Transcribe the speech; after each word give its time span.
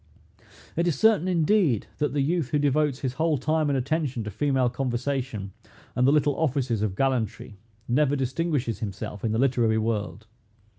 It 0.75 0.87
is 0.87 0.97
certain, 0.97 1.27
indeed, 1.27 1.85
that 1.99 2.11
the 2.13 2.23
youth 2.23 2.49
who 2.49 2.57
devotes 2.57 3.01
his 3.01 3.13
whole 3.21 3.37
time 3.37 3.69
and 3.69 3.77
attention 3.77 4.23
to 4.23 4.31
female 4.31 4.67
conversation, 4.67 5.51
and 5.95 6.07
the 6.07 6.11
little 6.11 6.35
offices 6.39 6.81
of 6.81 6.95
gallantry, 6.95 7.59
never 7.87 8.15
distinguishes 8.15 8.79
himself 8.79 9.23
in 9.23 9.31
the 9.31 9.37
literary 9.37 9.77
world. 9.77 10.25